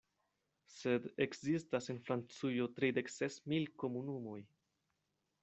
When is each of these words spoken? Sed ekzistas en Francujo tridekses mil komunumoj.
Sed 0.75 1.03
ekzistas 1.25 1.89
en 1.95 1.99
Francujo 2.07 2.67
tridekses 2.81 3.39
mil 3.53 3.71
komunumoj. 3.85 4.41